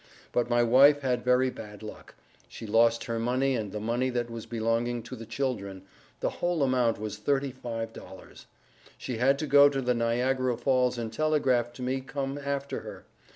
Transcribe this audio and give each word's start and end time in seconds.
But 0.31 0.49
my 0.49 0.63
wife 0.63 1.01
had 1.01 1.23
very 1.23 1.51
bad 1.51 1.83
luck. 1.83 2.15
She 2.47 2.65
lost 2.65 3.03
her 3.03 3.19
money 3.19 3.53
and 3.55 3.71
the 3.71 3.79
money 3.79 4.09
that 4.09 4.31
was 4.31 4.47
belonging 4.47 5.03
to 5.03 5.15
the 5.15 5.27
children, 5.27 5.83
the 6.21 6.31
whole 6.41 6.63
amount 6.63 6.97
was 6.99 7.19
35 7.19 7.93
dollars. 7.93 8.47
She 8.97 9.17
had 9.19 9.37
to 9.37 9.45
go 9.45 9.69
to 9.69 9.79
the 9.79 9.93
Niagara 9.93 10.57
falls 10.57 10.97
and 10.97 11.13
Telegraph 11.13 11.71
to 11.73 11.83
me 11.83 12.01
come 12.01 12.39
after 12.39 12.79
her. 12.79 13.05